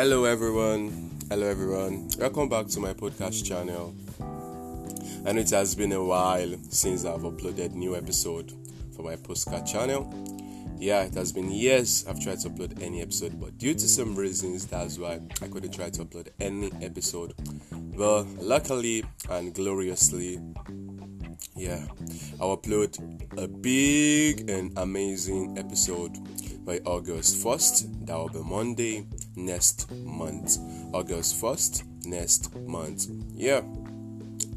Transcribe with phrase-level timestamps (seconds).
[0.00, 1.10] Hello, everyone.
[1.28, 2.08] Hello, everyone.
[2.18, 3.94] Welcome back to my podcast channel.
[4.18, 8.50] Know it has been a while since I've uploaded new episode
[8.96, 10.08] for my podcast channel.
[10.78, 14.16] Yeah, it has been years I've tried to upload any episode, but due to some
[14.16, 17.34] reasons, that's why I couldn't try to upload any episode.
[17.70, 20.40] Well, luckily and gloriously,
[21.54, 21.84] yeah,
[22.40, 22.96] I'll upload
[23.36, 26.16] a big and amazing episode
[26.64, 28.06] by August 1st.
[28.06, 29.06] That will be Monday
[29.36, 30.58] next month.
[30.92, 33.06] August 1st next month.
[33.34, 33.58] Yeah.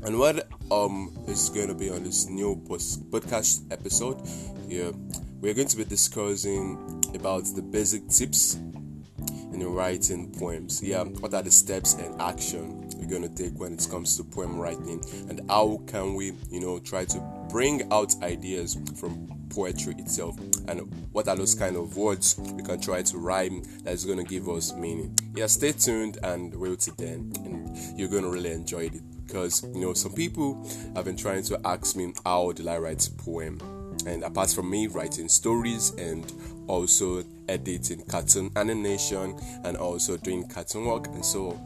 [0.05, 4.21] And what um is going to be on this new podcast episode?
[4.67, 4.91] Yeah,
[5.39, 10.81] we're going to be discussing about the basic tips in writing poems.
[10.83, 14.23] Yeah, what are the steps and action we're going to take when it comes to
[14.23, 19.93] poem writing, and how can we, you know, try to bring out ideas from poetry
[19.97, 20.37] itself.
[20.67, 20.81] And
[21.11, 24.49] what are those kind of words we can try to rhyme that's going to give
[24.49, 25.15] us meaning?
[25.35, 27.31] Yeah stay tuned and wait till then.
[27.45, 29.01] And you're going to really enjoy it.
[29.25, 33.07] Because you know some people have been trying to ask me how did i write
[33.07, 33.59] a poem?
[34.05, 36.31] And apart from me writing stories and
[36.67, 41.59] also editing cartoon animation and also doing cartoon work and so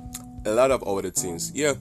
[0.47, 1.73] a lot of other things yeah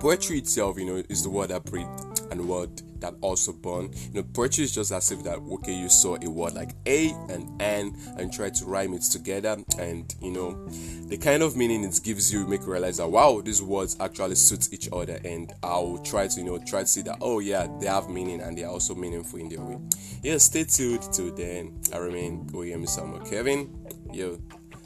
[0.00, 3.90] poetry itself you know is the word that breathed and word that also born.
[4.12, 7.10] You know, poetry is just as if that okay, you saw a word like A
[7.28, 10.66] and N and try to rhyme it together, and you know,
[11.06, 14.34] the kind of meaning it gives you make you realize that wow, these words actually
[14.34, 17.66] suit each other, and I'll try to you know try to see that oh yeah,
[17.80, 19.78] they have meaning and they are also meaningful in their way.
[20.22, 21.80] Yeah, stay tuned till then.
[21.92, 23.86] I remain OEM Samuel Kevin.
[24.12, 24.38] Yo.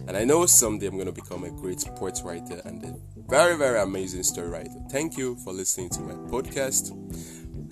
[0.08, 2.94] And I know someday I'm going to become a great poet writer and a
[3.28, 4.80] very, very amazing story writer.
[4.90, 6.92] Thank you for listening to my podcast.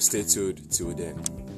[0.01, 1.50] Stay tuned till then.